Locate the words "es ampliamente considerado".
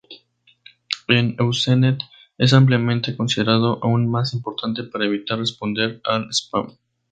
2.39-3.77